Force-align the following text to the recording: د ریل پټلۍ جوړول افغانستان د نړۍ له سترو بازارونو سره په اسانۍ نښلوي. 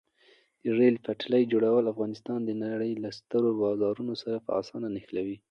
د 0.63 0.63
ریل 0.77 0.95
پټلۍ 1.05 1.43
جوړول 1.53 1.83
افغانستان 1.93 2.39
د 2.45 2.49
نړۍ 2.63 2.93
له 3.03 3.09
سترو 3.17 3.49
بازارونو 3.61 4.13
سره 4.23 4.37
په 4.45 4.51
اسانۍ 4.61 4.89
نښلوي. 4.95 5.37